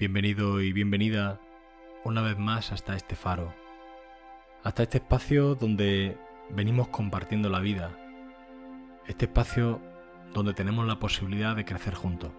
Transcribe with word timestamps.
Bienvenido 0.00 0.62
y 0.62 0.72
bienvenida 0.72 1.38
una 2.06 2.22
vez 2.22 2.38
más 2.38 2.72
hasta 2.72 2.96
este 2.96 3.16
faro, 3.16 3.52
hasta 4.64 4.84
este 4.84 4.96
espacio 4.96 5.56
donde 5.56 6.16
venimos 6.48 6.88
compartiendo 6.88 7.50
la 7.50 7.60
vida, 7.60 7.98
este 9.06 9.26
espacio 9.26 9.78
donde 10.32 10.54
tenemos 10.54 10.86
la 10.86 10.98
posibilidad 10.98 11.54
de 11.54 11.66
crecer 11.66 11.92
juntos. 11.92 12.30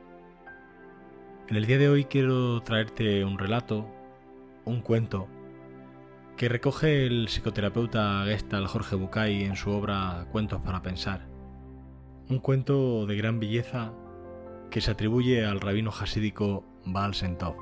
En 1.49 1.55
el 1.55 1.67
día 1.67 1.77
de 1.77 1.87
hoy 1.87 2.05
quiero 2.05 2.63
traerte 2.63 3.23
un 3.23 3.37
relato, 3.37 3.87
un 4.65 4.81
cuento, 4.81 5.27
que 6.37 6.49
recoge 6.49 7.05
el 7.05 7.27
psicoterapeuta 7.27 8.23
Gestalt 8.25 8.69
Jorge 8.69 8.95
Bucay 8.95 9.43
en 9.43 9.55
su 9.55 9.69
obra 9.69 10.25
Cuentos 10.31 10.61
para 10.61 10.81
Pensar. 10.81 11.27
Un 12.27 12.39
cuento 12.39 13.05
de 13.05 13.15
gran 13.17 13.39
belleza 13.39 13.93
que 14.71 14.81
se 14.81 14.89
atribuye 14.89 15.45
al 15.45 15.61
rabino 15.61 15.91
hasídico 15.91 16.65
Baal 16.85 17.13
Sentov. 17.13 17.55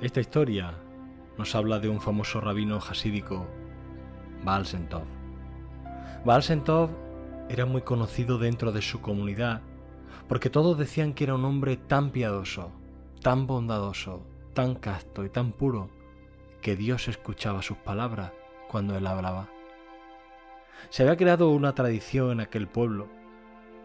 Esta 0.00 0.20
historia 0.20 0.74
nos 1.36 1.54
habla 1.54 1.78
de 1.78 1.88
un 1.88 2.00
famoso 2.00 2.40
rabino 2.40 2.80
Sentov. 4.64 5.04
Baal 6.24 6.42
Sentov 6.42 6.90
era 7.48 7.66
muy 7.66 7.82
conocido 7.82 8.38
dentro 8.38 8.72
de 8.72 8.82
su 8.82 9.00
comunidad 9.00 9.60
porque 10.28 10.50
todos 10.50 10.78
decían 10.78 11.12
que 11.12 11.24
era 11.24 11.34
un 11.34 11.44
hombre 11.44 11.76
tan 11.76 12.10
piadoso, 12.10 12.70
tan 13.20 13.46
bondadoso, 13.46 14.26
tan 14.54 14.74
casto 14.74 15.24
y 15.24 15.28
tan 15.28 15.52
puro 15.52 15.90
que 16.62 16.76
Dios 16.76 17.08
escuchaba 17.08 17.60
sus 17.60 17.76
palabras 17.76 18.32
cuando 18.68 18.96
él 18.96 19.06
hablaba. 19.06 19.50
Se 20.88 21.02
había 21.02 21.16
creado 21.16 21.50
una 21.50 21.74
tradición 21.74 22.32
en 22.32 22.40
aquel 22.40 22.68
pueblo. 22.68 23.08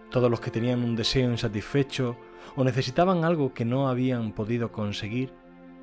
Todos 0.10 0.32
los 0.32 0.40
que 0.40 0.52
tenían 0.52 0.84
un 0.84 0.96
deseo 0.96 1.30
insatisfecho 1.30 2.18
o 2.56 2.64
necesitaban 2.64 3.24
algo 3.24 3.54
que 3.54 3.66
no 3.66 3.90
habían 3.90 4.32
podido 4.32 4.72
conseguir, 4.72 5.34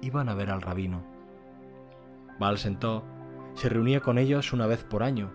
iban 0.02 0.28
a 0.28 0.34
ver 0.34 0.50
al 0.50 0.62
rabino. 0.62 1.04
Baal 2.38 2.58
Sentó 2.58 3.04
se 3.54 3.68
reunía 3.68 4.00
con 4.00 4.18
ellos 4.18 4.52
una 4.52 4.66
vez 4.66 4.84
por 4.84 5.02
año, 5.02 5.32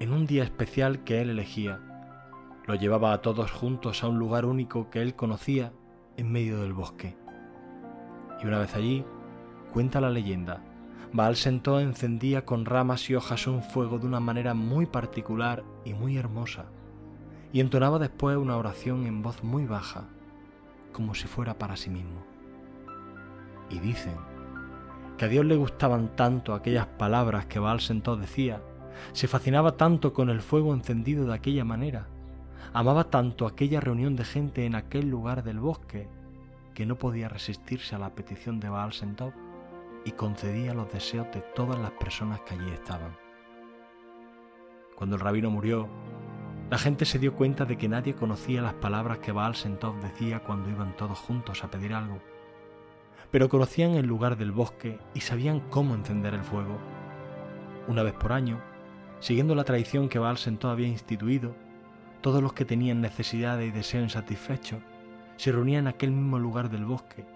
en 0.00 0.12
un 0.12 0.26
día 0.26 0.42
especial 0.42 1.04
que 1.04 1.22
él 1.22 1.30
elegía. 1.30 1.80
Lo 2.66 2.74
llevaba 2.74 3.12
a 3.12 3.22
todos 3.22 3.50
juntos 3.52 4.02
a 4.02 4.08
un 4.08 4.18
lugar 4.18 4.44
único 4.44 4.90
que 4.90 5.00
él 5.00 5.14
conocía 5.14 5.72
en 6.16 6.30
medio 6.30 6.60
del 6.60 6.72
bosque. 6.72 7.16
Y 8.42 8.46
una 8.46 8.58
vez 8.58 8.74
allí, 8.74 9.04
cuenta 9.72 10.00
la 10.00 10.10
leyenda, 10.10 10.62
Baal 11.12 11.36
Sentó 11.36 11.78
encendía 11.78 12.44
con 12.44 12.64
ramas 12.64 13.08
y 13.08 13.14
hojas 13.14 13.46
un 13.46 13.62
fuego 13.62 13.98
de 13.98 14.06
una 14.06 14.20
manera 14.20 14.54
muy 14.54 14.86
particular 14.86 15.62
y 15.84 15.94
muy 15.94 16.16
hermosa, 16.16 16.66
y 17.52 17.60
entonaba 17.60 17.98
después 17.98 18.36
una 18.36 18.56
oración 18.56 19.06
en 19.06 19.22
voz 19.22 19.44
muy 19.44 19.66
baja, 19.66 20.04
como 20.92 21.14
si 21.14 21.26
fuera 21.26 21.58
para 21.58 21.76
sí 21.76 21.90
mismo. 21.90 22.24
Y 23.68 23.78
dicen 23.78 24.16
que 25.18 25.26
a 25.26 25.28
Dios 25.28 25.44
le 25.44 25.56
gustaban 25.56 26.16
tanto 26.16 26.54
aquellas 26.54 26.86
palabras 26.86 27.46
que 27.46 27.58
Baal 27.58 27.80
Sentó 27.80 28.16
decía, 28.16 28.62
se 29.12 29.28
fascinaba 29.28 29.76
tanto 29.76 30.12
con 30.12 30.30
el 30.30 30.40
fuego 30.40 30.72
encendido 30.72 31.26
de 31.26 31.34
aquella 31.34 31.64
manera, 31.64 32.06
amaba 32.72 33.04
tanto 33.04 33.46
aquella 33.46 33.80
reunión 33.80 34.16
de 34.16 34.24
gente 34.24 34.64
en 34.64 34.74
aquel 34.74 35.10
lugar 35.10 35.42
del 35.44 35.58
bosque, 35.58 36.08
que 36.74 36.86
no 36.86 36.96
podía 36.96 37.28
resistirse 37.28 37.94
a 37.94 37.98
la 37.98 38.14
petición 38.14 38.60
de 38.60 38.70
Baal 38.70 38.92
Sentó 38.94 39.32
y 40.04 40.12
concedía 40.12 40.74
los 40.74 40.90
deseos 40.90 41.26
de 41.32 41.42
todas 41.54 41.78
las 41.78 41.92
personas 41.92 42.40
que 42.40 42.54
allí 42.54 42.70
estaban. 42.70 43.16
Cuando 44.96 45.16
el 45.16 45.22
rabino 45.22 45.50
murió, 45.50 45.88
la 46.72 46.78
gente 46.78 47.04
se 47.04 47.18
dio 47.18 47.34
cuenta 47.34 47.66
de 47.66 47.76
que 47.76 47.86
nadie 47.86 48.14
conocía 48.14 48.62
las 48.62 48.72
palabras 48.72 49.18
que 49.18 49.30
Baal 49.30 49.54
Sentov 49.54 50.00
decía 50.00 50.40
cuando 50.40 50.70
iban 50.70 50.96
todos 50.96 51.18
juntos 51.18 51.62
a 51.62 51.70
pedir 51.70 51.92
algo, 51.92 52.18
pero 53.30 53.50
conocían 53.50 53.90
el 53.90 54.06
lugar 54.06 54.38
del 54.38 54.52
bosque 54.52 54.98
y 55.12 55.20
sabían 55.20 55.60
cómo 55.68 55.94
encender 55.94 56.32
el 56.32 56.42
fuego. 56.42 56.78
Una 57.88 58.02
vez 58.02 58.14
por 58.14 58.32
año, 58.32 58.58
siguiendo 59.20 59.54
la 59.54 59.64
tradición 59.64 60.08
que 60.08 60.18
Baal 60.18 60.38
Sentov 60.38 60.70
había 60.70 60.88
instituido, 60.88 61.54
todos 62.22 62.42
los 62.42 62.54
que 62.54 62.64
tenían 62.64 63.02
necesidades 63.02 63.68
y 63.68 63.70
deseos 63.70 64.04
insatisfechos 64.04 64.80
se 65.36 65.52
reunían 65.52 65.80
en 65.80 65.88
aquel 65.88 66.12
mismo 66.12 66.38
lugar 66.38 66.70
del 66.70 66.86
bosque 66.86 67.26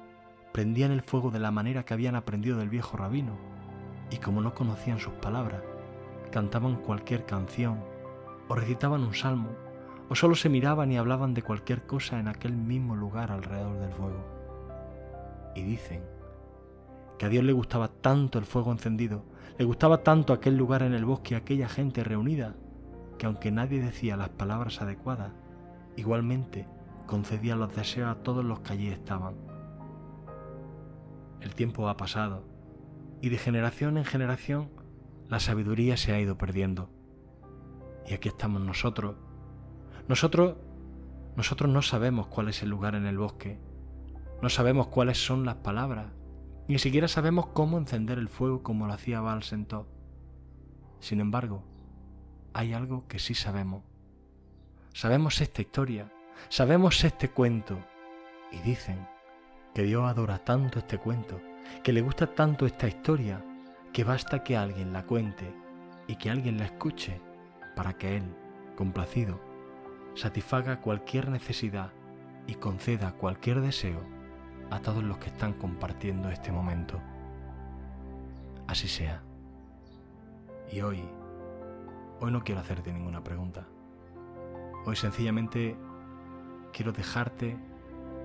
prendían 0.53 0.93
el 0.93 1.03
fuego 1.03 1.31
de 1.31 1.41
la 1.41 1.51
manera 1.51 1.85
que 1.85 1.93
habían 1.93 2.17
aprendido 2.17 2.57
del 2.57 2.71
viejo 2.71 2.97
rabino, 2.97 3.37
y 4.11 4.17
como 4.17 4.41
no 4.41 4.55
conocían 4.55 4.99
sus 4.99 5.13
palabras, 5.13 5.61
cantaban 6.33 6.77
cualquier 6.77 7.27
canción, 7.27 7.96
o 8.49 8.55
recitaban 8.55 9.03
un 9.03 9.15
salmo, 9.15 9.51
o 10.09 10.15
solo 10.15 10.35
se 10.35 10.49
miraban 10.49 10.93
y 10.93 10.99
hablaban 10.99 11.35
de 11.35 11.43
cualquier 11.43 11.87
cosa 11.87 12.21
en 12.21 12.29
aquel 12.29 12.57
mismo 12.57 12.95
lugar 12.95 13.33
alrededor 13.33 13.79
del 13.79 13.93
fuego. 13.93 14.25
Y 15.55 15.63
dicen 15.63 16.03
que 17.19 17.27
a 17.27 17.29
Dios 17.29 17.45
le 17.45 17.53
gustaba 17.53 17.89
tanto 17.89 18.39
el 18.39 18.45
fuego 18.45 18.73
encendido, 18.73 19.25
le 19.59 19.65
gustaba 19.65 20.03
tanto 20.03 20.33
aquel 20.33 20.57
lugar 20.57 20.83
en 20.83 20.95
el 20.95 21.05
bosque 21.05 21.35
y 21.35 21.37
aquella 21.37 21.69
gente 21.69 22.05
reunida, 22.05 22.55
que 23.19 23.27
aunque 23.27 23.51
nadie 23.51 23.81
decía 23.81 24.17
las 24.17 24.29
palabras 24.29 24.83
adecuadas, 24.83 25.33
igualmente 25.97 26.69
concedía 27.07 27.57
los 27.57 27.75
deseos 27.75 28.11
a 28.11 28.23
todos 28.23 28.45
los 28.45 28.61
que 28.61 28.73
allí 28.75 28.89
estaban 28.89 29.35
el 31.47 31.55
tiempo 31.55 31.89
ha 31.89 31.97
pasado 31.97 32.45
y 33.23 33.29
de 33.29 33.39
generación 33.39 33.99
en 33.99 34.05
generación 34.05 34.71
la 35.29 35.41
sabiduría 35.41 35.97
se 35.97 36.13
ha 36.13 36.21
ido 36.21 36.37
perdiendo. 36.37 36.91
Y 38.09 38.15
aquí 38.15 38.29
estamos 38.29 38.63
nosotros. 38.63 39.17
Nosotros 40.09 40.57
nosotros 41.37 41.71
no 41.71 41.83
sabemos 41.83 42.29
cuál 42.29 42.49
es 42.49 42.63
el 42.63 42.71
lugar 42.71 42.95
en 42.95 43.05
el 43.05 43.19
bosque. 43.19 43.61
No 44.41 44.49
sabemos 44.49 44.87
cuáles 44.89 45.23
son 45.23 45.45
las 45.45 45.57
palabras. 45.57 46.07
Ni 46.67 46.79
siquiera 46.79 47.09
sabemos 47.09 47.49
cómo 47.49 47.77
encender 47.77 48.19
el 48.19 48.31
fuego 48.31 48.63
como 48.63 48.87
lo 48.87 48.95
hacía 48.95 49.21
Baal 49.21 49.43
Sin 50.99 51.21
embargo, 51.21 51.63
hay 52.55 52.73
algo 52.73 53.07
que 53.07 53.19
sí 53.19 53.35
sabemos. 53.35 53.83
Sabemos 54.95 55.43
esta 55.43 55.61
historia, 55.61 56.11
sabemos 56.49 57.05
este 57.05 57.29
cuento 57.29 57.79
y 58.51 58.59
dicen 58.61 59.07
que 59.75 59.83
Dios 59.83 60.05
adora 60.05 60.39
tanto 60.39 60.79
este 60.79 60.97
cuento, 60.97 61.39
que 61.85 61.93
le 61.93 62.01
gusta 62.01 62.35
tanto 62.35 62.65
esta 62.65 62.89
historia, 62.89 63.45
que 63.93 64.05
basta 64.05 64.43
que 64.43 64.57
alguien 64.57 64.95
la 64.95 65.05
cuente 65.05 65.55
y 66.09 66.17
que 66.17 66.31
alguien 66.31 66.57
la 66.57 66.65
escuche 66.65 67.21
para 67.77 67.93
que 67.93 68.17
Él, 68.17 68.25
complacido, 68.75 69.39
satisfaga 70.15 70.81
cualquier 70.81 71.29
necesidad 71.29 71.93
y 72.49 72.55
conceda 72.55 73.13
cualquier 73.13 73.61
deseo 73.61 74.01
a 74.71 74.81
todos 74.81 75.05
los 75.05 75.19
que 75.19 75.29
están 75.29 75.53
compartiendo 75.53 76.31
este 76.31 76.51
momento. 76.51 77.01
Así 78.67 78.89
sea. 78.89 79.23
Y 80.73 80.81
hoy, 80.81 81.05
hoy 82.19 82.33
no 82.33 82.43
quiero 82.43 82.63
hacerte 82.63 82.93
ninguna 82.93 83.23
pregunta. 83.23 83.67
Hoy 84.87 84.97
sencillamente 84.97 85.77
quiero 86.73 86.93
dejarte 86.93 87.57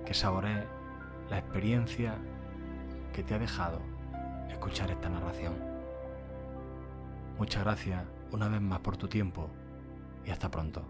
que 0.06 0.14
saborees 0.14 0.64
la 1.28 1.38
experiencia 1.38 2.16
que 3.12 3.22
te 3.22 3.34
ha 3.34 3.38
dejado 3.38 3.80
escuchar 4.48 4.90
esta 4.90 5.10
narración. 5.10 5.54
Muchas 7.38 7.64
gracias 7.64 8.02
una 8.32 8.48
vez 8.48 8.60
más 8.60 8.80
por 8.80 8.96
tu 8.96 9.08
tiempo 9.08 9.48
y 10.24 10.30
hasta 10.30 10.50
pronto. 10.50 10.82